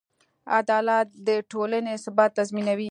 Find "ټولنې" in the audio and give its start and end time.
1.51-1.93